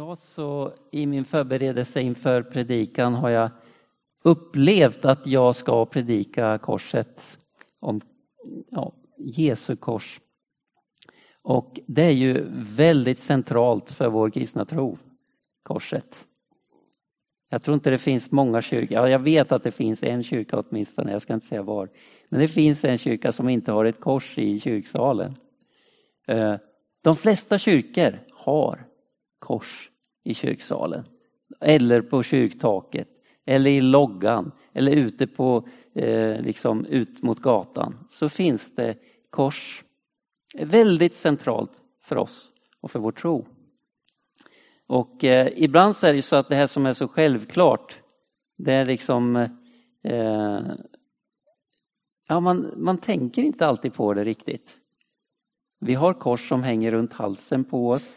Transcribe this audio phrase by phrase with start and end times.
[0.00, 3.50] Idag så i min förberedelse inför predikan har jag
[4.22, 7.38] upplevt att jag ska predika korset
[7.80, 8.00] om
[8.70, 10.20] ja, Jesu kors.
[11.42, 14.98] Och det är ju väldigt centralt för vår kristna tro,
[15.62, 16.26] korset.
[17.48, 20.58] Jag tror inte det finns många kyrkor, ja, jag vet att det finns en kyrka
[20.58, 21.88] åtminstone, jag ska inte säga var.
[22.28, 25.36] Men det finns en kyrka som inte har ett kors i kyrksalen.
[26.28, 26.54] Eh,
[27.02, 28.89] de flesta kyrkor har
[29.40, 29.90] kors
[30.24, 31.04] i kyrksalen.
[31.60, 33.08] Eller på kyrktaket,
[33.46, 38.06] eller i loggan, eller ute på, eh, liksom ut mot gatan.
[38.10, 38.96] Så finns det
[39.30, 39.84] kors.
[40.58, 41.72] Väldigt centralt
[42.02, 42.50] för oss
[42.80, 43.46] och för vår tro.
[44.86, 47.98] Och eh, ibland så är det så att det här som är så självklart,
[48.58, 49.36] det är liksom
[50.04, 50.60] eh,
[52.30, 54.76] Ja, man, man tänker inte alltid på det riktigt.
[55.80, 58.16] Vi har kors som hänger runt halsen på oss.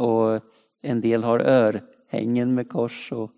[0.00, 0.40] Och
[0.80, 3.30] en del har örhängen med kors och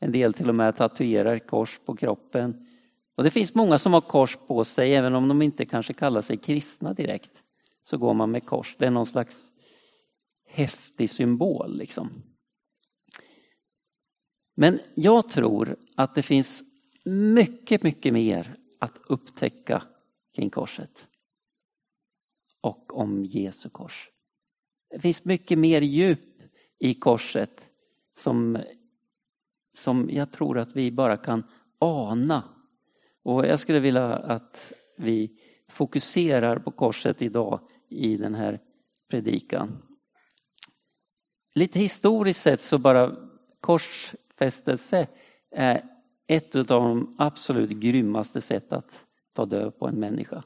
[0.00, 2.66] en del till och med tatuerar kors på kroppen.
[3.16, 6.22] Och det finns många som har kors på sig även om de inte kanske kallar
[6.22, 7.42] sig kristna direkt.
[7.84, 8.76] Så går man med kors.
[8.78, 9.50] Det är någon slags
[10.46, 12.10] häftig symbol liksom.
[14.54, 16.62] Men jag tror att det finns
[17.04, 19.82] mycket, mycket mer att upptäcka
[20.34, 21.08] kring korset.
[22.60, 24.11] Och om Jesu kors.
[24.92, 26.42] Det finns mycket mer djup
[26.78, 27.70] i korset
[28.18, 28.58] som,
[29.74, 31.44] som jag tror att vi bara kan
[31.78, 32.44] ana.
[33.22, 38.60] Och jag skulle vilja att vi fokuserar på korset idag i den här
[39.10, 39.82] predikan.
[41.54, 43.16] Lite historiskt sett så bara
[43.60, 45.06] korsfästelse
[45.50, 45.84] är
[46.26, 50.42] ett av de absolut grymmaste sätt att ta död på en människa.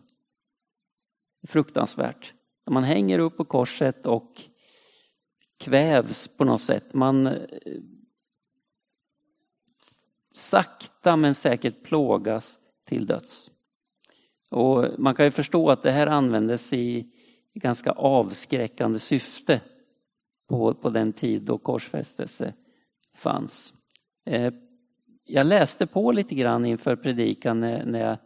[1.47, 2.36] Fruktansvärt.
[2.70, 4.42] Man hänger upp på korset och
[5.59, 6.95] kvävs på något sätt.
[6.95, 7.34] Man eh,
[10.34, 13.50] sakta men säkert plågas till döds.
[14.51, 17.13] Och man kan ju förstå att det här användes i
[17.55, 19.61] ganska avskräckande syfte
[20.48, 22.55] på, på den tid då korsfästelse
[23.14, 23.74] fanns.
[24.27, 24.55] Eh,
[25.24, 28.19] jag läste på lite grann inför predikan när jag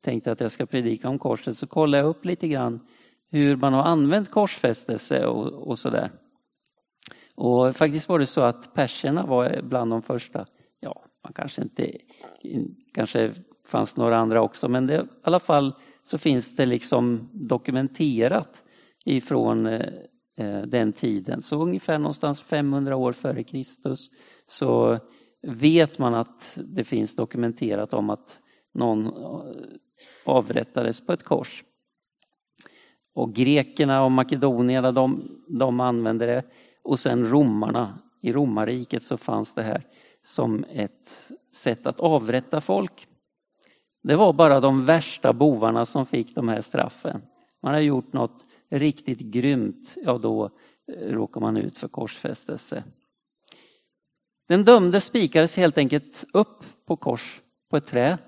[0.00, 2.80] tänkte att jag ska predika om korset så kollade jag upp lite grann
[3.30, 6.10] hur man har använt korsfästelse och, och sådär.
[7.34, 10.46] Och faktiskt var det så att perserna var bland de första,
[10.80, 11.92] ja, man kanske inte,
[12.94, 13.34] kanske
[13.66, 18.62] fanns några andra också, men det, i alla fall så finns det liksom dokumenterat
[19.04, 19.86] ifrån eh,
[20.36, 21.40] eh den tiden.
[21.40, 24.10] Så ungefär någonstans 500 år före Kristus
[24.46, 24.98] så
[25.42, 28.40] vet man att det finns dokumenterat om att
[28.74, 29.12] någon eh,
[30.24, 31.64] avrättades på ett kors.
[33.18, 36.42] Och grekerna och makedonierna de, de använde det
[36.82, 37.98] och sen romarna.
[38.20, 39.82] I romarriket så fanns det här
[40.24, 43.06] som ett sätt att avrätta folk.
[44.02, 47.22] Det var bara de värsta bovarna som fick de här straffen.
[47.62, 50.50] Man har gjort något riktigt grymt, ja då
[50.92, 52.84] eh, råkar man ut för korsfästelse.
[54.48, 57.40] Den dömde spikades helt enkelt upp på kors
[57.70, 58.18] på ett trä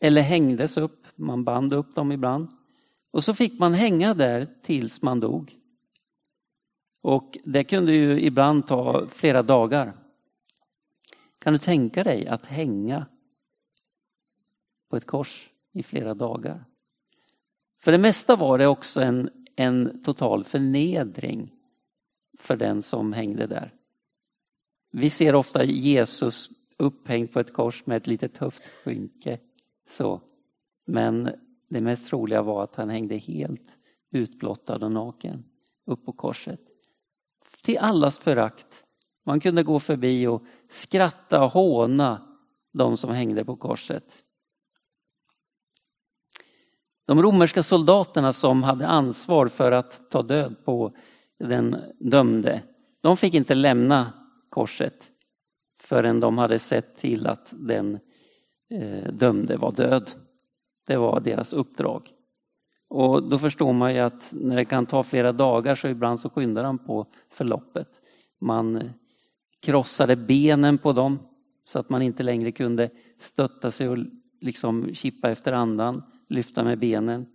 [0.00, 2.57] eller hängdes upp, man band upp dem ibland.
[3.10, 5.56] Och så fick man hänga där tills man dog.
[7.02, 9.92] Och det kunde ju ibland ta flera dagar.
[11.38, 13.06] Kan du tänka dig att hänga
[14.90, 16.64] på ett kors i flera dagar?
[17.80, 21.54] För det mesta var det också en, en total förnedring
[22.38, 23.74] för den som hängde där.
[24.92, 29.38] Vi ser ofta Jesus upphängd på ett kors med ett litet höftskynke.
[29.88, 30.20] Så.
[30.84, 31.30] Men
[31.68, 33.78] det mest troliga var att han hängde helt
[34.10, 35.44] utblottad och naken
[35.86, 36.60] upp på korset.
[37.62, 38.84] Till allas förakt.
[39.26, 42.38] Man kunde gå förbi och skratta och håna
[42.72, 44.04] de som hängde på korset.
[47.06, 50.96] De romerska soldaterna som hade ansvar för att ta död på
[51.38, 52.62] den dömde,
[53.00, 54.12] de fick inte lämna
[54.50, 55.10] korset
[55.82, 57.98] förrän de hade sett till att den
[58.70, 60.10] eh, dömde var död.
[60.88, 62.12] Det var deras uppdrag.
[62.88, 66.30] Och då förstår man ju att när det kan ta flera dagar så ibland så
[66.30, 67.88] skyndar han på förloppet.
[68.38, 68.90] Man
[69.60, 71.18] krossade benen på dem
[71.64, 73.98] så att man inte längre kunde stötta sig och
[74.40, 77.26] liksom kippa efter andan, lyfta med benen.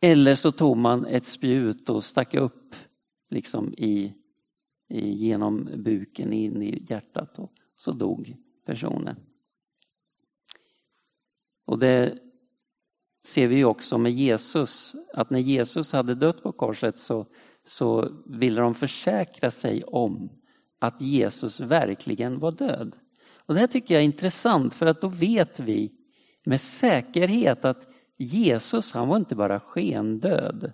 [0.00, 2.74] Eller så tog man ett spjut och stack upp
[3.30, 4.14] liksom i
[4.88, 9.16] genom buken in i hjärtat och så dog personen.
[11.66, 12.18] Och det
[13.26, 17.26] ser vi också med Jesus, att när Jesus hade dött på korset så,
[17.66, 20.30] så ville de försäkra sig om
[20.78, 22.96] att Jesus verkligen var död.
[23.36, 25.92] Och Det här tycker jag är intressant för att då vet vi
[26.44, 30.72] med säkerhet att Jesus han var inte bara skendöd.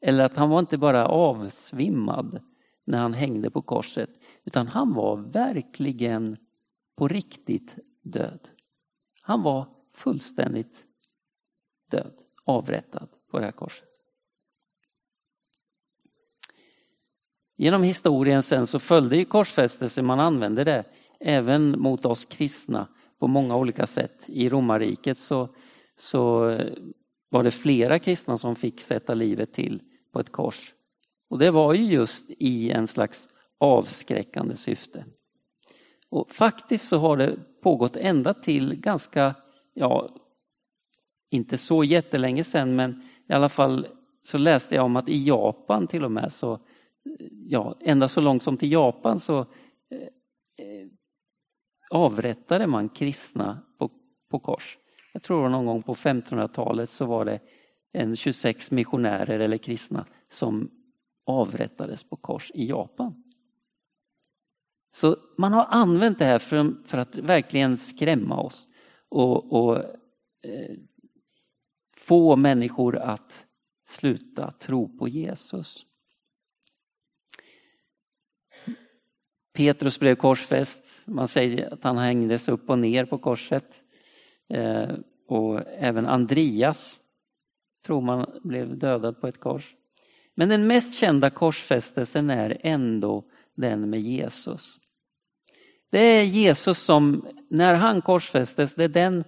[0.00, 2.40] Eller att han var inte bara avsvimmad
[2.84, 4.10] när han hängde på korset.
[4.44, 6.36] Utan han var verkligen
[6.96, 8.40] på riktigt död.
[9.22, 9.66] Han var
[9.96, 10.84] fullständigt
[11.90, 12.12] död,
[12.44, 13.88] avrättad på det här korset.
[17.56, 20.84] Genom historien sen så följde ju korsfästelse, man använde det
[21.20, 22.88] även mot oss kristna
[23.18, 24.24] på många olika sätt.
[24.26, 25.54] I romarriket så,
[25.96, 26.40] så
[27.28, 29.82] var det flera kristna som fick sätta livet till
[30.12, 30.74] på ett kors.
[31.28, 33.28] Och det var ju just i en slags
[33.58, 35.04] avskräckande syfte.
[36.08, 39.34] Och faktiskt så har det pågått ända till ganska,
[39.76, 40.08] ja,
[41.30, 43.86] inte så jättelänge sedan men i alla fall
[44.22, 46.60] så läste jag om att i Japan till och med så,
[47.30, 49.46] ja, ända så långt som till Japan så eh,
[50.58, 50.86] eh
[51.90, 53.90] avrättade man kristna på,
[54.30, 54.78] på kors.
[55.12, 57.40] Jag tror någon gång på 1500-talet så var det
[57.92, 60.70] en 26 missionärer eller kristna som
[61.26, 63.22] avrättades på kors i Japan.
[64.94, 68.68] Så man har använt det här för, för att verkligen skrämma oss
[69.16, 69.76] och, och
[70.42, 70.76] eh,
[71.96, 73.46] få människor att
[73.88, 75.86] sluta tro på Jesus.
[79.52, 80.80] Petrus blev korsfäst.
[81.04, 83.82] Man säger att han hängdes upp och ner på korset.
[84.48, 84.90] Eh,
[85.28, 87.00] och även Andreas
[87.86, 89.74] tror man blev dödad på ett kors.
[90.34, 93.24] Men den mest kända korsfästelsen är ändå
[93.54, 94.78] den med Jesus.
[95.90, 99.24] Det är Jesus som, när han korsfästes, det är den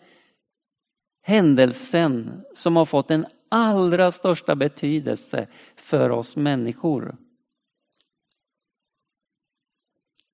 [1.23, 7.17] händelsen som har fått den allra största betydelse för oss människor.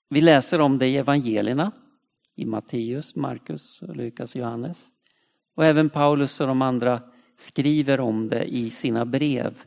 [0.08, 1.72] Vi läser om det i evangelierna,
[2.36, 4.84] i Matteus, Markus, Lukas och Johannes.
[5.54, 7.02] Och även Paulus och de andra
[7.38, 9.62] skriver om det i sina brev.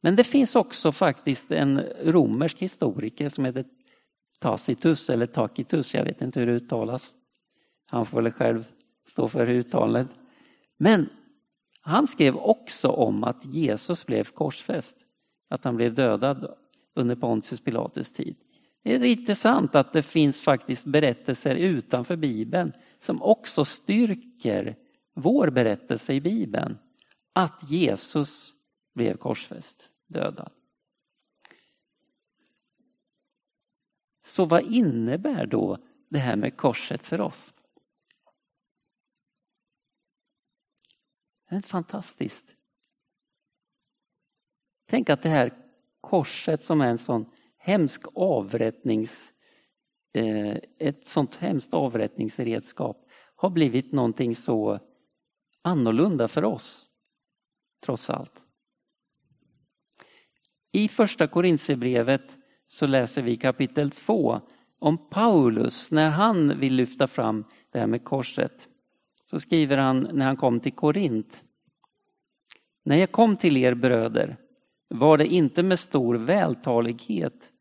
[0.00, 3.64] Men det finns också faktiskt en romersk historiker som heter
[4.38, 7.14] Tacitus eller Tacitus, jag vet inte hur det uttalas.
[7.90, 8.64] Han får väl själv
[9.06, 10.08] stå för uttalet.
[10.76, 11.08] Men
[11.80, 14.96] han skrev också om att Jesus blev korsfäst,
[15.48, 16.54] att han blev dödad
[16.94, 18.36] under Pontius Pilatus tid.
[18.82, 24.76] Det är intressant att det finns faktiskt berättelser utanför Bibeln som också styrker
[25.14, 26.78] vår berättelse i Bibeln.
[27.32, 28.54] Att Jesus
[28.94, 30.52] blev korsfäst, dödad.
[34.26, 35.78] Så vad innebär då
[36.08, 37.52] det här med korset för oss?
[41.50, 42.44] Det är fantastiskt.
[44.88, 45.52] Tänk att det här
[46.00, 49.32] korset som är en sån hemsk avrättnings,
[50.14, 53.06] eh, ett sånt hemskt avrättningsredskap
[53.36, 54.80] har blivit någonting så
[55.62, 56.86] annorlunda för oss,
[57.84, 58.42] trots allt.
[60.72, 64.40] I första Korintierbrevet så läser vi kapitel 2
[64.78, 68.68] om Paulus när han vill lyfta fram det här med korset.
[69.30, 71.44] Så skriver han när han kom till Korint.
[72.84, 74.36] När jag kom till er bröder
[74.88, 77.52] var det inte med stor vältalighet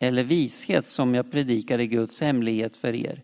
[0.00, 3.22] eller vishet som jag predikade Guds hemlighet för er.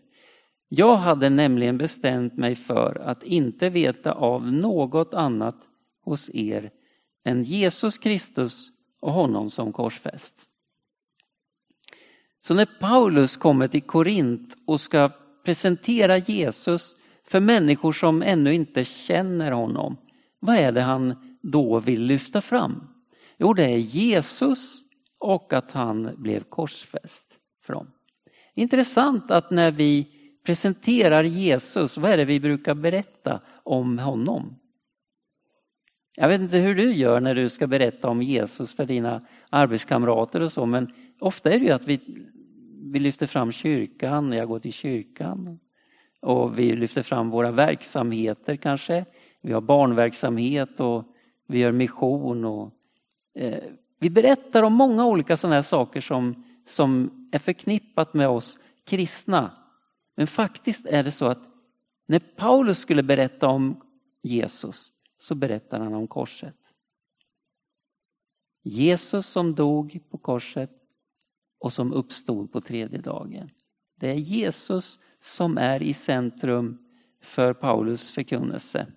[0.69, 5.57] Jag hade nämligen bestämt mig för att inte veta av något annat
[6.03, 6.71] hos er
[7.25, 10.35] än Jesus Kristus och honom som korsfäst.
[12.41, 15.11] Så när Paulus kommer till Korint och ska
[15.45, 16.95] presentera Jesus
[17.31, 19.97] för människor som ännu inte känner honom,
[20.39, 22.87] vad är det han då vill lyfta fram?
[23.37, 24.77] Jo, det är Jesus
[25.19, 27.91] och att han blev korsfäst för dem.
[28.53, 30.07] Intressant att när vi
[30.45, 34.55] presenterar Jesus, vad är det vi brukar berätta om honom?
[36.15, 40.41] Jag vet inte hur du gör när du ska berätta om Jesus för dina arbetskamrater
[40.41, 41.99] och så, men ofta är det ju att vi,
[42.91, 45.59] vi lyfter fram kyrkan, jag går till kyrkan.
[46.21, 49.05] Och vi lyfter fram våra verksamheter kanske.
[49.41, 51.03] Vi har barnverksamhet och
[51.47, 52.45] vi gör mission.
[52.45, 52.71] Och,
[53.35, 53.63] eh,
[53.99, 59.51] vi berättar om många olika sådana här saker som, som är förknippat med oss kristna.
[60.15, 61.43] Men faktiskt är det så att
[62.07, 63.81] när Paulus skulle berätta om
[64.23, 66.55] Jesus så berättar han om korset.
[68.63, 70.71] Jesus som dog på korset
[71.59, 73.49] och som uppstod på tredje dagen.
[73.95, 76.77] Det är Jesus som är i centrum
[77.21, 78.87] för Paulus förkunnelse.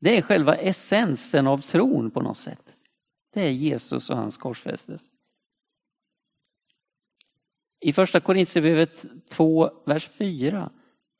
[0.00, 2.62] Det är själva essensen av tron på något sätt.
[3.34, 5.02] Det är Jesus och hans korsfästes.
[7.80, 10.70] I första Korintierbrevet 2, vers 4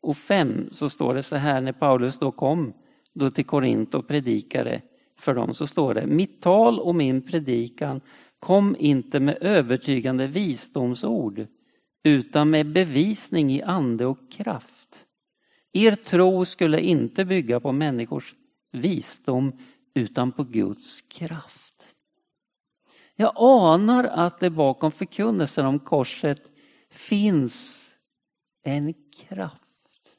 [0.03, 2.73] och 5 så står det så här när Paulus då kom
[3.15, 4.83] då till Korint och predikade
[5.19, 8.01] för dem så står det Mitt tal och min predikan
[8.39, 11.47] kom inte med övertygande visdomsord
[12.03, 15.07] utan med bevisning i ande och kraft.
[15.73, 18.35] Er tro skulle inte bygga på människors
[18.73, 19.53] visdom
[19.95, 21.95] utan på Guds kraft.
[23.15, 26.43] Jag anar att det bakom förkunnelsen om korset
[26.91, 27.85] finns
[28.63, 30.19] en kraft.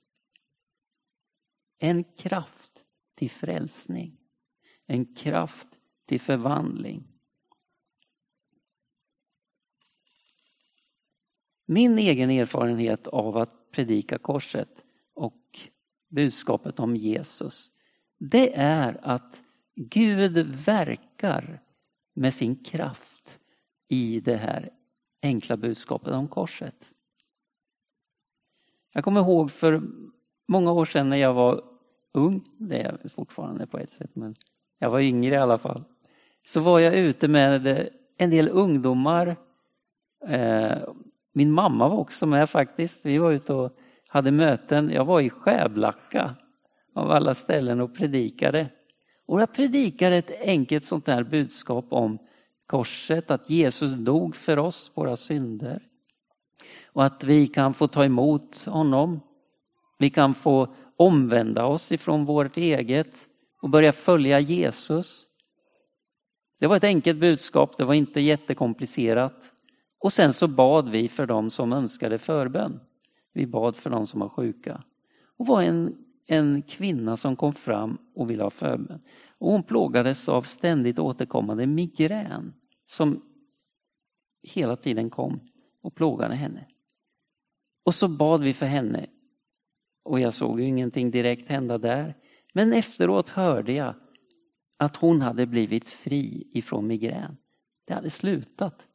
[1.80, 2.72] En kraft
[3.16, 4.18] till frälsning.
[4.88, 5.68] En kraft
[6.06, 7.19] till förvandling.
[11.72, 14.86] Min egen erfarenhet av att predika korset
[15.16, 15.60] och
[16.10, 17.72] budskapet om Jesus,
[18.20, 19.42] det är att
[19.76, 21.62] Gud verkar
[22.14, 23.40] med sin kraft
[23.88, 24.70] i det här
[25.22, 26.92] enkla budskapet om korset.
[28.94, 29.82] Jag kommer ihåg för
[30.48, 31.64] många år sedan när jag var
[32.14, 34.36] ung, det är jag fortfarande på ett sätt, men
[34.80, 35.84] jag var yngre i alla fall.
[36.48, 39.36] Så var jag ute med en del ungdomar.
[40.28, 40.78] Eh,
[41.34, 43.06] min mamma var också med faktiskt.
[43.06, 44.90] Vi var ute och hade möten.
[44.90, 46.36] Jag var i Skäblacka
[46.96, 48.70] av alla ställen och predikade.
[49.26, 52.18] Och jag predikade ett enkelt sånt här budskap om
[52.66, 55.82] korset, att Jesus dog för oss, våra synder.
[56.86, 59.20] Och att vi kan få ta emot honom.
[59.98, 63.28] Vi kan få omvända oss ifrån vårt eget
[63.62, 65.26] och börja följa Jesus.
[66.60, 69.54] Det var ett enkelt budskap, det var inte jättekomplicerat.
[70.00, 72.80] Och sen så bad vi för dem som önskade förbön.
[73.34, 74.84] Vi bad för dem som var sjuka.
[75.38, 75.96] Och var en,
[76.28, 79.02] en kvinna som kom fram och ville ha förbön.
[79.38, 82.54] Och hon plågades av ständigt återkommande migrän
[82.86, 83.22] som
[84.44, 85.40] hela tiden kom
[85.82, 86.68] och plågade henne.
[87.86, 89.06] Och så bad vi för henne.
[90.04, 92.18] Och jag såg ju ingenting direkt hända där.
[92.54, 93.96] Men efteråt hörde jag
[94.78, 97.38] att hon hade blivit fri ifrån migrän.
[97.86, 98.89] Det hade slutat.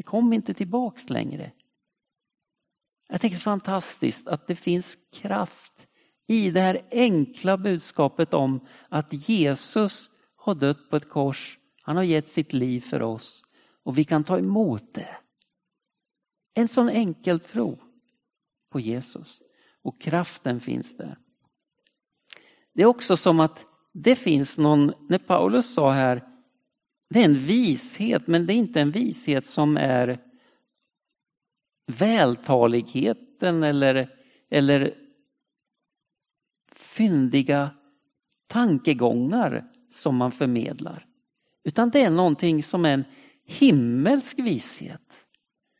[0.00, 1.52] Det kom inte tillbaks längre.
[3.08, 5.86] Jag tycker det är fantastiskt att det finns kraft
[6.26, 11.58] i det här enkla budskapet om att Jesus har dött på ett kors.
[11.82, 13.42] Han har gett sitt liv för oss
[13.82, 15.16] och vi kan ta emot det.
[16.54, 17.78] En sån enkel tro
[18.70, 19.42] på Jesus
[19.82, 21.18] och kraften finns där.
[22.74, 26.29] Det är också som att det finns någon, när Paulus sa här,
[27.10, 30.18] det är en vishet men det är inte en vishet som är
[31.86, 34.14] vältaligheten eller,
[34.50, 34.94] eller
[36.72, 37.70] fyndiga
[38.46, 41.06] tankegångar som man förmedlar.
[41.64, 43.04] Utan det är någonting som är en
[43.44, 45.26] himmelsk vishet.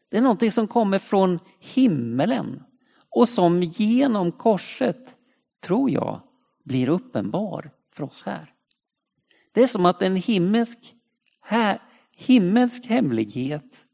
[0.08, 2.62] Det är någonting som kommer från himmelen
[3.10, 5.16] och som genom korset,
[5.62, 6.20] tror jag,
[6.64, 8.54] blir uppenbar för oss här.
[9.52, 10.78] Det är som att en himmelsk,
[11.50, 11.78] här,
[12.12, 13.86] himmelsk hemlighet,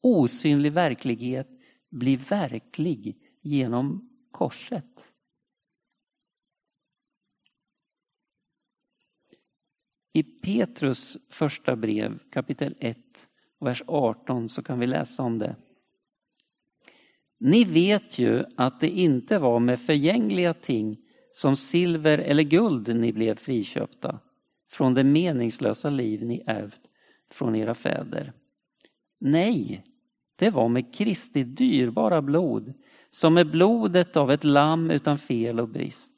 [0.00, 1.48] osynlig verklighet
[1.90, 4.84] blir verklig genom korset.
[10.12, 12.98] I Petrus första brev kapitel 1
[13.60, 15.56] vers 18 så kan vi läsa om det.
[17.40, 20.98] Ni vet ju att det inte var med förgängliga ting
[21.32, 24.20] som silver eller guld ni blev friköpta
[24.72, 26.80] från det meningslösa liv ni ärvt
[27.30, 28.32] från era fäder.
[29.18, 29.84] Nej,
[30.36, 32.74] det var med Kristi dyrbara blod,
[33.10, 36.12] som är blodet av ett lamm utan fel och brist.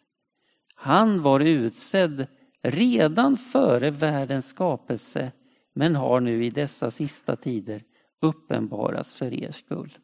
[0.75, 2.27] Han var utsedd
[2.63, 5.33] redan före världens skapelse
[5.73, 7.83] men har nu i dessa sista tider
[8.21, 9.99] uppenbarats för er skull.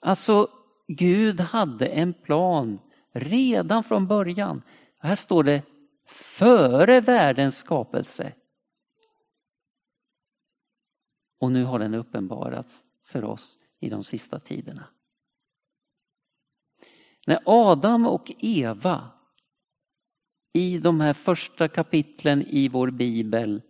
[0.00, 0.48] Alltså,
[0.88, 2.78] Gud hade en plan
[3.12, 4.62] redan från början.
[4.98, 5.62] Här står det
[6.06, 8.32] före världens skapelse.
[11.40, 14.86] Och nu har den uppenbarats för oss i de sista tiderna.
[17.26, 19.10] När Adam och Eva
[20.52, 23.62] i de här första kapitlen i vår bibel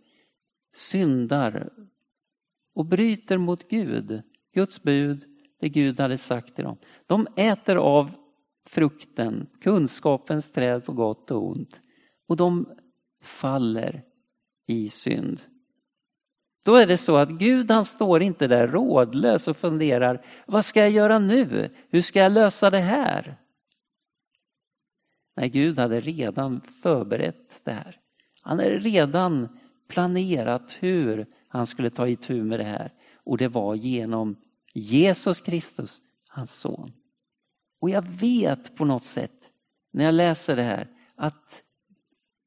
[0.75, 1.73] syndar
[2.75, 4.23] och bryter mot Gud,
[4.55, 5.25] Guds bud,
[5.61, 6.77] det Gud hade sagt till dem.
[7.07, 8.11] De äter av
[8.67, 11.81] frukten, kunskapens träd på gott och ont
[12.27, 12.69] och de
[13.23, 14.03] faller
[14.67, 15.41] i synd.
[16.65, 20.81] Då är det så att Gud han står inte där rådlös och funderar, vad ska
[20.81, 21.71] jag göra nu?
[21.89, 23.37] Hur ska jag lösa det här?
[25.37, 28.01] Nej, Gud hade redan förberett det här.
[28.43, 32.93] Han hade redan planerat hur han skulle ta itu med det här.
[33.25, 34.37] Och det var genom
[34.75, 36.93] Jesus Kristus, hans son.
[37.81, 39.51] Och jag vet på något sätt,
[39.93, 41.64] när jag läser det här, att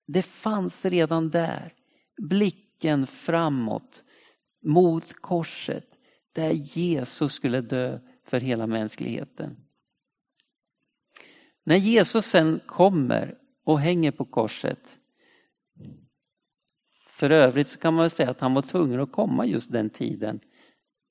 [0.07, 1.73] det fanns redan där
[2.17, 4.03] blicken framåt
[4.65, 5.87] mot korset
[6.31, 9.55] där Jesus skulle dö för hela mänskligheten.
[11.63, 14.97] När Jesus sen kommer och hänger på korset.
[17.07, 20.39] För övrigt så kan man säga att han var tvungen att komma just den tiden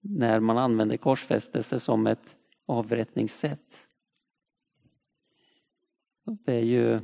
[0.01, 2.37] när man använde korsfästelse som ett
[2.67, 3.89] avrättningssätt.
[6.47, 7.01] Det är ju,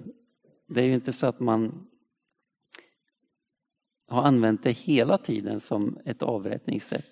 [0.74, 1.86] det är ju inte så att man
[4.08, 7.06] har använt det hela tiden som ett avrättningssätt.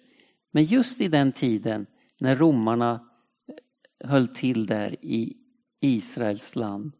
[0.50, 1.86] Men just i den tiden
[2.18, 3.08] när romarna
[3.48, 5.36] eh, höll till där i
[5.80, 6.92] Israels land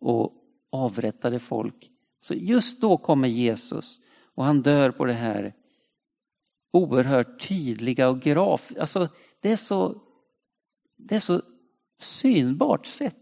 [0.00, 0.32] och
[0.70, 1.90] avrättade folk.
[2.20, 4.00] Så just då kommer Jesus
[4.34, 5.54] och han dör på det här
[6.72, 8.72] oerhört tydliga och graf...
[8.78, 9.08] Alltså
[9.40, 10.02] det är så,
[10.96, 11.42] det är så
[11.98, 13.21] synbart sätt.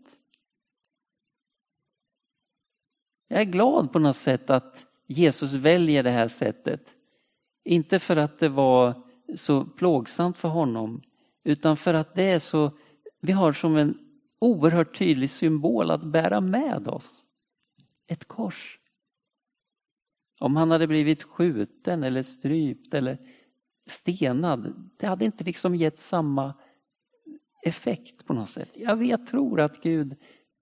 [3.32, 6.94] Jag är glad på något sätt att Jesus väljer det här sättet.
[7.64, 9.02] Inte för att det var
[9.36, 11.02] så plågsamt för honom
[11.44, 12.70] utan för att det är så,
[13.20, 13.98] vi har som en
[14.38, 17.26] oerhört tydlig symbol att bära med oss.
[18.06, 18.78] Ett kors.
[20.40, 23.18] Om han hade blivit skjuten eller strypt eller
[23.86, 26.54] stenad, det hade inte liksom gett samma
[27.62, 28.70] effekt på något sätt.
[28.74, 30.16] Jag vet, tror att Gud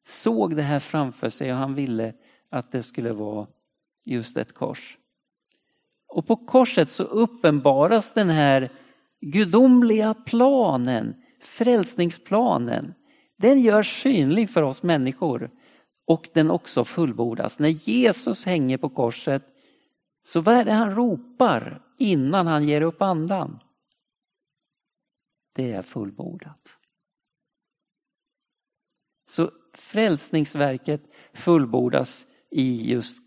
[0.07, 2.15] såg det här framför sig och han ville
[2.51, 3.47] att det skulle vara
[4.05, 4.99] just ett kors.
[6.09, 8.71] Och på korset så uppenbaras den här
[9.21, 12.95] gudomliga planen, frälsningsplanen.
[13.37, 15.51] Den görs synlig för oss människor
[16.07, 17.59] och den också fullbordas.
[17.59, 19.45] När Jesus hänger på korset,
[20.25, 23.59] så vad är det han ropar innan han ger upp andan?
[25.55, 26.69] Det är fullbordat.
[29.29, 33.19] Så frälsningsverket fullbordas i just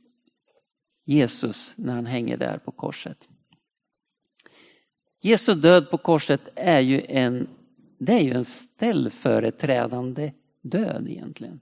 [1.06, 3.28] Jesus när han hänger där på korset.
[5.22, 7.50] Jesu död på korset är ju en,
[7.98, 11.60] det är ju en ställföreträdande död egentligen.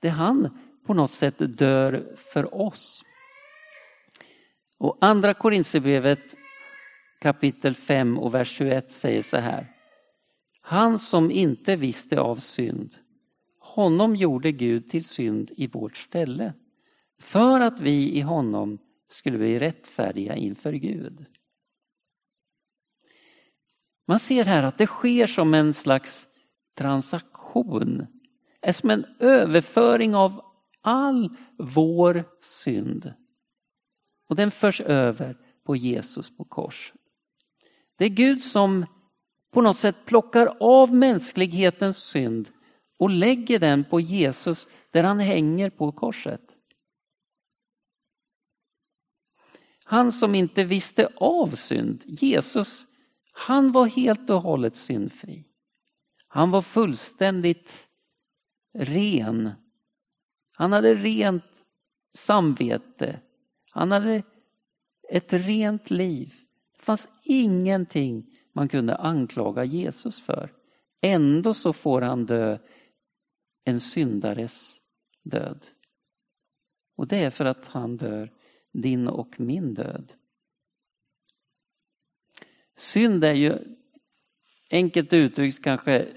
[0.00, 3.02] Det han på något sätt dör för oss.
[4.78, 6.36] Och andra Korinthierbrevet
[7.20, 9.72] kapitel 5 och vers 21 säger så här.
[10.60, 12.94] Han som inte visste av synd,
[13.58, 16.52] honom gjorde Gud till synd i vårt ställe
[17.22, 18.78] för att vi i honom
[19.10, 21.26] skulle bli rättfärdiga inför Gud.
[24.06, 26.26] Man ser här att det sker som en slags
[26.78, 28.06] transaktion.
[28.60, 30.42] är som en överföring av
[30.80, 33.12] all vår synd.
[34.28, 36.92] Och den förs över på Jesus på kors.
[37.96, 38.86] Det är Gud som
[39.52, 42.48] på något sätt plockar av mänsklighetens synd
[42.98, 46.51] och lägger den på Jesus där han hänger på korset.
[49.84, 52.86] Han som inte visste av synd, Jesus,
[53.32, 55.44] han var helt och hållet syndfri.
[56.28, 57.88] Han var fullständigt
[58.74, 59.50] ren.
[60.52, 61.64] Han hade rent
[62.14, 63.20] samvete.
[63.70, 64.22] Han hade
[65.10, 66.34] ett rent liv.
[66.76, 70.52] Det fanns ingenting man kunde anklaga Jesus för.
[71.00, 72.58] Ändå så får han dö
[73.64, 74.80] en syndares
[75.22, 75.66] död.
[76.96, 78.32] Och det är för att han dör
[78.72, 80.12] din och min död.
[82.76, 83.58] Synd är ju
[84.70, 86.08] enkelt uttryckt kanske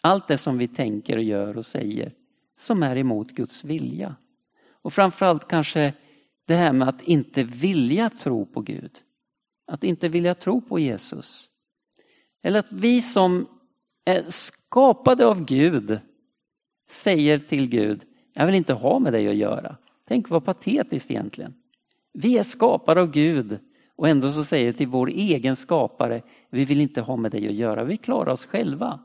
[0.00, 2.12] allt det som vi tänker och gör och säger
[2.58, 4.16] som är emot Guds vilja.
[4.70, 5.94] Och framförallt kanske
[6.46, 8.98] det här med att inte vilja tro på Gud.
[9.66, 11.48] Att inte vilja tro på Jesus.
[12.42, 13.46] Eller att vi som
[14.04, 16.00] är skapade av Gud
[16.90, 19.76] säger till Gud, jag vill inte ha med dig att göra.
[20.08, 21.54] Tänk vad patetiskt egentligen.
[22.12, 23.58] Vi är skapade av Gud
[23.96, 27.48] och ändå så säger vi till vår egen skapare, vi vill inte ha med dig
[27.48, 29.00] att göra, vi klarar oss själva.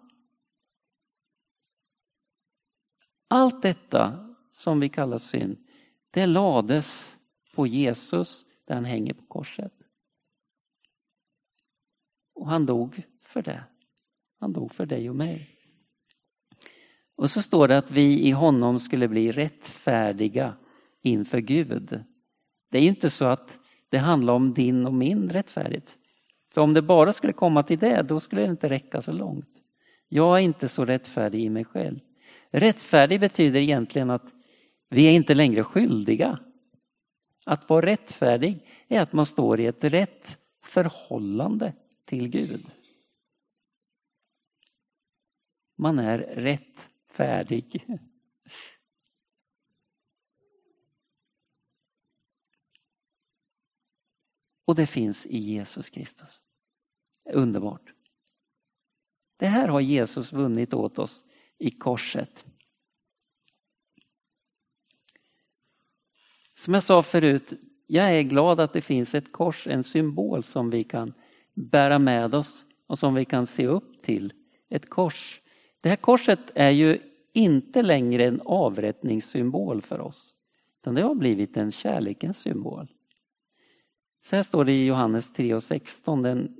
[3.27, 5.57] Allt detta som vi kallar synd,
[6.11, 7.17] det lades
[7.55, 9.73] på Jesus där han hänger på korset.
[12.33, 13.63] Och han dog för det.
[14.39, 15.49] Han dog för dig och mig.
[17.15, 20.53] Och så står det att vi i honom skulle bli rättfärdiga
[21.03, 22.03] inför Gud.
[22.69, 25.97] Det är ju inte så att det handlar om din och min rättfärdighet.
[26.53, 29.49] För om det bara skulle komma till det, då skulle det inte räcka så långt.
[30.09, 31.99] Jag är inte så rättfärdig i mig själv.
[32.51, 34.33] Rättfärdig betyder egentligen att
[34.89, 36.39] vi är inte längre skyldiga.
[37.45, 41.73] Att vara rättfärdig är att man står i ett rätt förhållande
[42.05, 42.65] till Gud.
[45.75, 47.85] Man är rättfärdig.
[54.65, 56.41] Och det finns i Jesus Kristus.
[57.25, 57.93] Underbart.
[59.37, 61.25] Det här har Jesus vunnit åt oss
[61.57, 62.45] i korset.
[66.55, 67.53] Som jag sa förut,
[67.87, 71.13] jag är glad att det finns ett kors, en symbol som vi kan
[71.53, 74.33] bära med oss och som vi kan se upp till.
[74.69, 75.41] Ett kors.
[75.81, 76.99] Det här korset är ju
[77.33, 80.33] inte längre en avrättningssymbol för oss.
[80.81, 82.92] Utan det har blivit en kärlekens symbol.
[84.23, 86.55] Så här står det i Johannes 3 och 16, den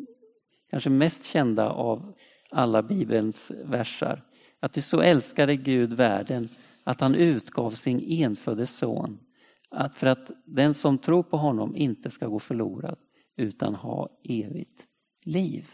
[0.69, 2.13] kanske mest kända av
[2.52, 4.23] alla Bibelns versar.
[4.60, 6.49] Att du så älskade Gud världen
[6.84, 9.19] att han utgav sin enfödde son.
[9.69, 12.97] Att för att den som tror på honom inte ska gå förlorad
[13.38, 14.88] utan ha evigt
[15.23, 15.71] liv.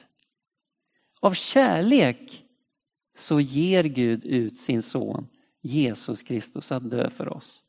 [1.19, 2.43] Av kärlek
[3.17, 5.27] så ger Gud ut sin son
[5.61, 7.63] Jesus Kristus att dö för oss.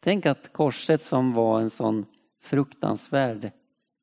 [0.00, 2.06] Tänk att korset som var en sån
[2.40, 3.52] fruktansvärd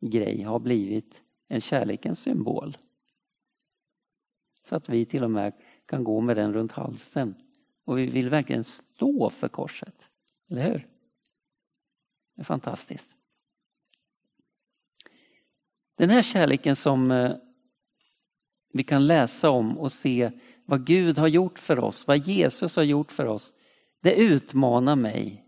[0.01, 2.77] grej har blivit en kärlekens symbol.
[4.63, 5.53] Så att vi till och med
[5.85, 7.35] kan gå med den runt halsen.
[7.85, 10.09] Och vi vill verkligen stå för korset.
[10.49, 10.87] Eller hur?
[12.35, 13.09] Det är fantastiskt.
[15.95, 17.35] Den här kärleken som eh,
[18.73, 20.31] vi kan läsa om och se
[20.65, 23.53] vad Gud har gjort för oss, vad Jesus har gjort för oss.
[24.01, 25.46] Det utmanar mig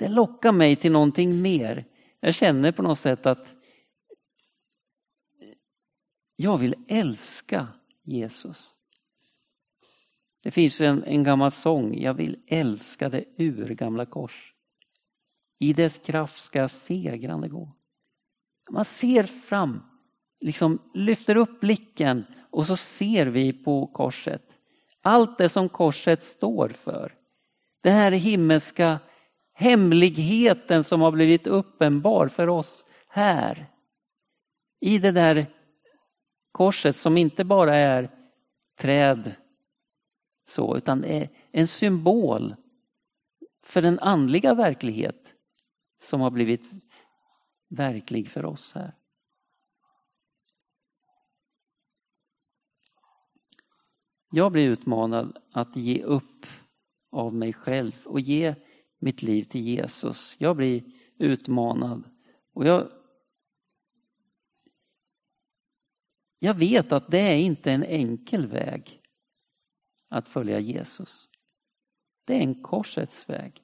[0.00, 1.84] det lockar mig till någonting mer.
[2.20, 3.54] Jag känner på något sätt att
[6.36, 7.68] jag vill älska
[8.04, 8.70] Jesus.
[10.42, 14.54] Det finns en, en gammal sång, jag vill älska det urgamla kors.
[15.58, 17.76] I dess kraft ska jag segrande gå.
[18.70, 19.82] Man ser fram,
[20.40, 24.42] liksom lyfter upp blicken och så ser vi på korset.
[25.02, 27.14] Allt det som korset står för.
[27.82, 29.00] Det här himmelska
[29.60, 33.66] hemligheten som har blivit uppenbar för oss här.
[34.80, 35.46] I det där
[36.52, 38.10] korset som inte bara är
[38.78, 39.34] träd
[40.48, 42.54] så, utan är en symbol
[43.62, 45.34] för den andliga verklighet
[46.02, 46.70] som har blivit
[47.68, 48.94] verklig för oss här.
[54.30, 56.46] Jag blir utmanad att ge upp
[57.12, 58.54] av mig själv och ge
[59.00, 60.36] mitt liv till Jesus.
[60.38, 60.82] Jag blir
[61.18, 62.04] utmanad.
[62.54, 62.90] Och jag,
[66.38, 69.02] jag vet att det är inte en enkel väg
[70.08, 71.28] att följa Jesus.
[72.24, 73.62] Det är en korsets väg.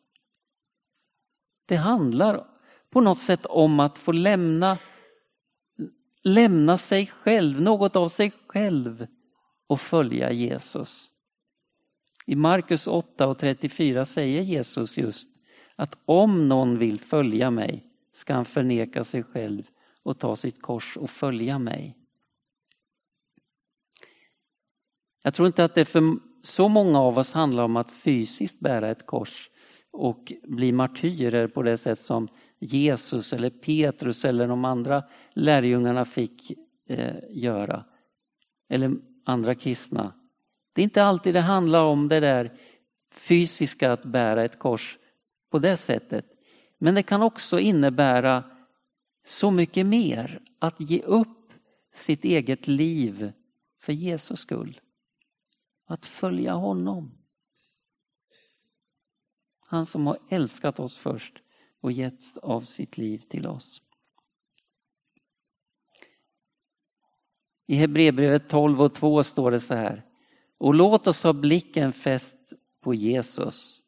[1.67, 2.47] Det handlar
[2.91, 4.79] på något sätt om att få lämna,
[6.23, 9.07] lämna sig själv, något av sig själv
[9.67, 11.11] och följa Jesus.
[12.27, 15.29] I Markus 8 och 34 säger Jesus just
[15.77, 19.63] att om någon vill följa mig ska han förneka sig själv
[20.03, 21.97] och ta sitt kors och följa mig.
[25.23, 26.03] Jag tror inte att det för
[26.43, 29.51] så många av oss handlar om att fysiskt bära ett kors
[29.91, 36.53] och bli martyrer på det sätt som Jesus eller Petrus eller de andra lärjungarna fick
[36.89, 37.85] eh, göra.
[38.69, 40.13] Eller andra kristna.
[40.77, 42.59] Det är inte alltid det handlar om det där
[43.11, 44.99] fysiska att bära ett kors
[45.51, 46.27] på det sättet.
[46.79, 48.45] Men det kan också innebära
[49.25, 50.41] så mycket mer.
[50.59, 51.53] Att ge upp
[51.95, 53.33] sitt eget liv
[53.81, 54.81] för Jesus skull.
[55.87, 57.19] Att följa honom.
[59.61, 61.43] Han som har älskat oss först
[61.81, 63.83] och gett av sitt liv till oss.
[67.67, 70.07] I Hebreerbrevet 12 och 2 står det så här.
[70.59, 72.37] Och låt oss ha blicken fäst
[72.81, 73.81] på Jesus,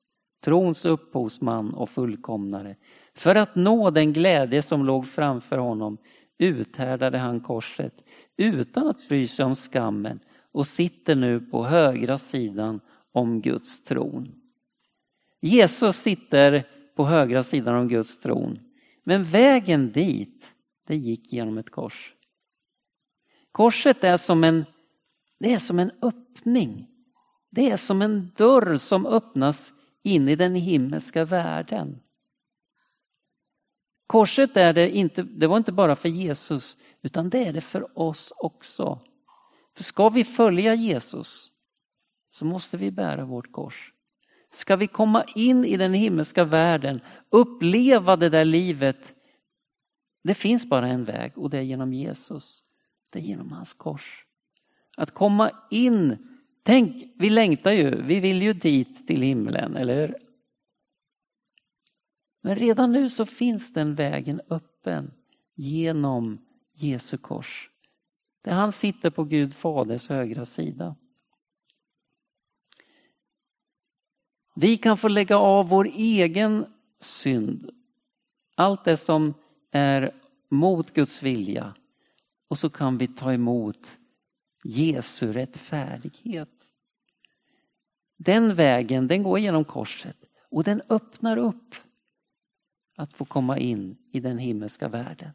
[0.44, 2.76] trons upphovsman och fullkomnare.
[3.14, 5.98] För att nå den glädje som låg framför honom
[6.38, 7.94] uthärdade han korset
[8.36, 10.20] utan att bry sig om skammen
[10.52, 12.80] och sitter nu på högra sidan
[13.12, 14.34] om Guds tron.
[15.40, 16.64] Jesus sitter
[16.96, 18.58] på högra sidan om Guds tron.
[19.04, 20.54] Men vägen dit,
[20.86, 22.14] det gick genom ett kors.
[23.52, 24.64] Korset är som en,
[25.38, 26.88] det är som en öppning.
[27.50, 29.72] Det är som en dörr som öppnas
[30.02, 32.00] in i den himmelska världen.
[34.06, 37.98] Korset är det, inte, det var inte bara för Jesus, utan det är det för
[37.98, 39.00] oss också.
[39.76, 41.50] För ska vi följa Jesus,
[42.30, 43.92] så måste vi bära vårt kors.
[44.50, 49.14] Ska vi komma in i den himmelska världen, uppleva det där livet,
[50.24, 52.62] det finns bara en väg och det är genom Jesus.
[53.10, 54.24] Det är genom hans kors.
[54.98, 56.16] Att komma in,
[56.62, 60.16] tänk vi längtar ju, vi vill ju dit till himlen, eller hur?
[62.42, 65.10] Men redan nu så finns den vägen öppen
[65.54, 66.38] genom
[66.74, 67.70] Jesu kors.
[68.42, 70.96] Där han sitter på Gud faders högra sida.
[74.54, 76.66] Vi kan få lägga av vår egen
[77.00, 77.70] synd.
[78.54, 79.34] Allt det som
[79.70, 80.14] är
[80.50, 81.74] mot Guds vilja.
[82.48, 83.98] Och så kan vi ta emot
[84.64, 86.48] Jesu rättfärdighet.
[88.16, 90.16] Den vägen den går genom korset
[90.50, 91.74] och den öppnar upp
[92.96, 95.30] att få komma in i den himmelska världen.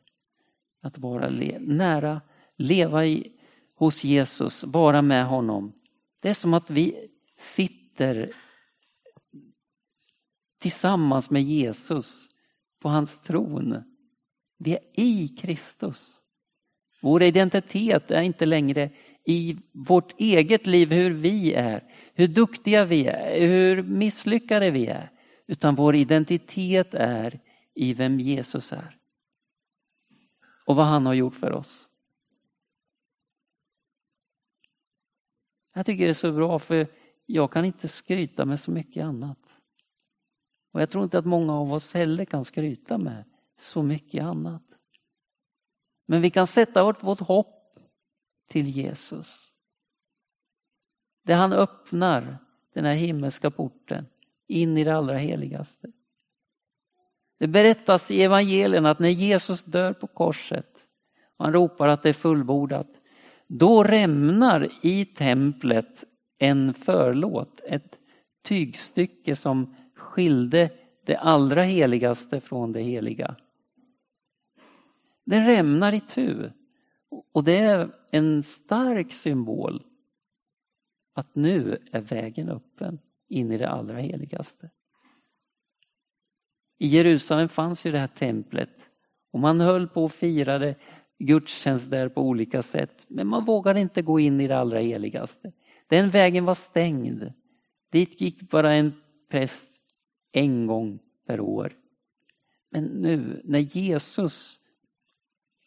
[0.81, 2.21] Att vara le nära,
[2.55, 3.31] leva i,
[3.75, 5.73] hos Jesus, vara med honom.
[6.19, 8.31] Det är som att vi sitter
[10.59, 12.27] tillsammans med Jesus
[12.79, 13.83] på hans tron.
[14.57, 16.17] Vi är i Kristus.
[17.01, 18.89] Vår identitet är inte längre
[19.25, 25.12] i vårt eget liv hur vi är, hur duktiga vi är, hur misslyckade vi är.
[25.47, 27.39] Utan vår identitet är
[27.73, 28.97] i vem Jesus är.
[30.65, 31.89] Och vad han har gjort för oss.
[35.73, 36.88] Jag tycker det är så bra för
[37.25, 39.39] jag kan inte skryta med så mycket annat.
[40.71, 43.23] Och jag tror inte att många av oss heller kan skryta med
[43.59, 44.63] så mycket annat.
[46.05, 47.62] Men vi kan sätta vårt, vårt hopp
[48.47, 49.51] till Jesus.
[51.25, 52.38] Där han öppnar
[52.73, 54.06] den här himmelska porten
[54.47, 55.91] in i det allra heligaste.
[57.39, 60.73] Det berättas i evangelierna att när Jesus dör på korset
[61.38, 62.88] och han ropar att det är fullbordat,
[63.47, 66.03] då rämnar i templet
[66.38, 67.95] en förlåt, ett
[68.43, 70.69] tygstycke som skilde
[71.06, 73.36] det allra heligaste från det heliga.
[75.25, 76.51] Den rämnar i tu.
[77.32, 79.84] Och det är en stark symbol
[81.13, 82.99] att nu är vägen öppen
[83.30, 84.69] in i det allra heligaste.
[86.80, 88.89] I Jerusalem fanns ju det här templet
[89.32, 90.76] och man höll på och firade
[91.19, 93.06] gudstjänst där på olika sätt.
[93.08, 95.52] Men man vågade inte gå in i det allra heligaste.
[95.88, 97.34] Den vägen var stängd.
[97.91, 98.93] Dit gick bara en
[99.30, 99.69] präst
[100.32, 101.73] en gång per år.
[102.71, 104.60] Men nu när Jesus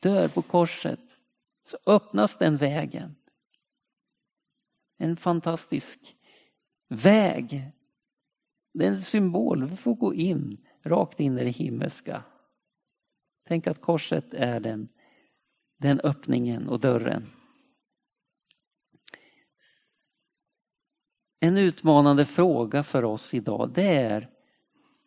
[0.01, 1.01] dör på korset
[1.69, 3.17] så öppnas den vägen.
[4.99, 6.17] En fantastisk
[6.89, 7.73] väg.
[8.75, 12.25] Det är en symbol, vi får gå in rakt in i det himmelska.
[13.49, 14.89] Tänk att korset är den,
[15.79, 17.27] den öppningen och dörren.
[21.41, 24.31] En utmanande fråga för oss idag det är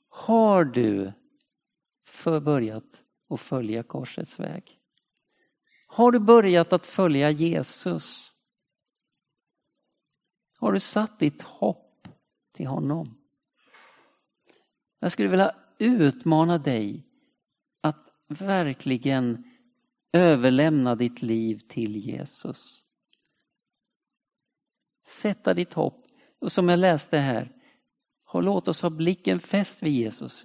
[0.09, 1.13] Har du
[2.41, 4.78] börjat att följa korsets väg?
[5.91, 8.31] Har du börjat att följa Jesus?
[10.57, 12.07] Har du satt ditt hopp
[12.53, 13.17] till honom?
[14.99, 17.03] Jag skulle vilja utmana dig
[17.81, 19.43] att verkligen
[20.13, 22.83] överlämna ditt liv till Jesus.
[25.07, 26.05] Sätta ditt hopp.
[26.39, 27.51] Och som jag läste här,
[28.33, 30.43] låt oss ha blicken fäst vid Jesus.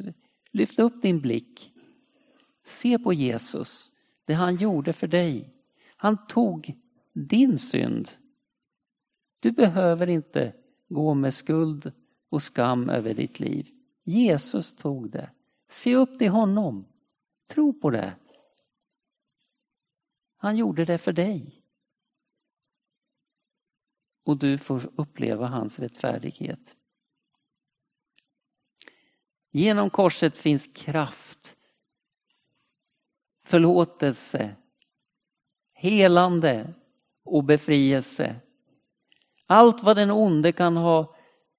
[0.50, 1.72] Lyft upp din blick.
[2.66, 3.90] Se på Jesus,
[4.24, 5.54] det han gjorde för dig.
[5.96, 6.74] Han tog
[7.12, 8.10] din synd.
[9.40, 10.54] Du behöver inte
[10.88, 11.92] gå med skuld
[12.28, 13.70] och skam över ditt liv.
[14.04, 15.30] Jesus tog det.
[15.68, 16.86] Se upp till honom.
[17.48, 18.14] Tro på det.
[20.36, 21.62] Han gjorde det för dig.
[24.24, 26.76] Och du får uppleva hans rättfärdighet.
[29.50, 31.56] Genom korset finns kraft,
[33.44, 34.56] förlåtelse,
[35.72, 36.74] helande
[37.24, 38.36] och befrielse.
[39.46, 41.16] Allt vad den onde kan ha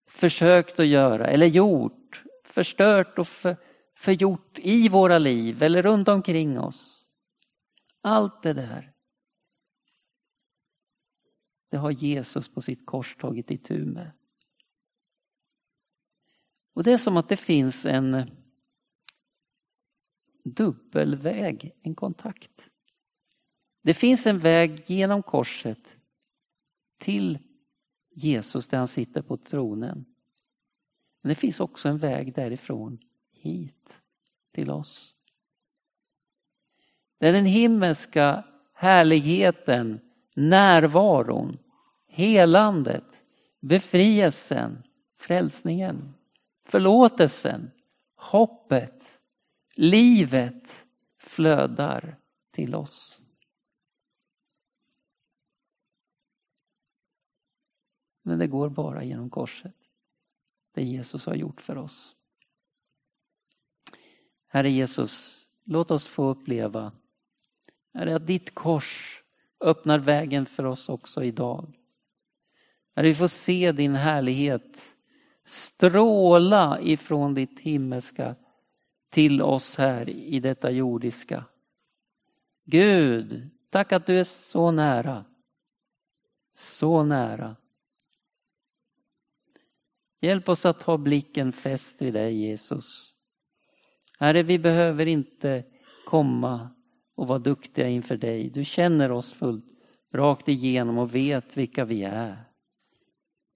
[0.08, 3.58] försökt att göra eller gjort förstört och för,
[3.96, 7.04] förgjort i våra liv eller runt omkring oss.
[8.02, 8.92] Allt det där.
[11.70, 14.12] Det har Jesus på sitt kors tagit itu med.
[16.74, 18.32] Och det är som att det finns en
[20.46, 22.70] dubbelväg, en kontakt.
[23.82, 25.98] Det finns en väg genom korset
[27.00, 27.40] till
[28.16, 30.06] Jesus där han sitter på tronen.
[31.22, 33.00] Men det finns också en väg därifrån
[33.32, 34.02] hit
[34.54, 35.16] till oss.
[37.18, 40.00] Det är den himmelska härligheten,
[40.36, 41.58] närvaron,
[42.08, 43.24] helandet,
[43.60, 44.84] befrielsen,
[45.18, 46.14] frälsningen,
[46.66, 47.72] förlåtelsen,
[48.16, 49.15] hoppet,
[49.76, 50.86] livet
[51.18, 52.20] flödar
[52.52, 53.22] till oss.
[58.22, 59.76] Men det går bara genom korset.
[60.74, 62.16] Det Jesus har gjort för oss.
[64.48, 66.92] Herre Jesus, låt oss få uppleva
[67.94, 69.24] Herre, att ditt kors
[69.60, 71.74] öppnar vägen för oss också idag.
[72.96, 74.96] Herre, vi får se din härlighet
[75.46, 78.36] stråla ifrån ditt himmelska
[79.16, 81.46] till oss här i detta jordiska.
[82.66, 85.26] Gud, tack att du är så nära.
[86.56, 87.56] Så nära.
[90.22, 93.14] Hjälp oss att ha blicken fäst vid dig Jesus.
[94.20, 95.64] Herre, vi behöver inte
[96.06, 96.70] komma
[97.16, 98.50] och vara duktiga inför dig.
[98.50, 99.66] Du känner oss fullt
[100.14, 102.44] rakt igenom och vet vilka vi är.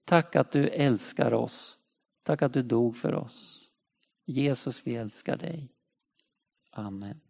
[0.04, 1.78] Tack att du älskar oss.
[2.22, 3.59] Tack att du dog för oss.
[4.30, 5.68] Jesus, vi älskar dig.
[6.70, 7.29] Amen.